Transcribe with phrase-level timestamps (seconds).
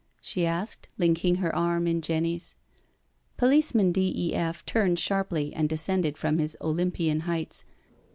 [0.19, 2.55] she asked, linking her arm in Jenny's,
[3.37, 4.11] Policeman D.
[4.15, 4.33] E.
[4.33, 4.65] F.
[4.65, 7.63] turned sharply and descended from his Olympian heights.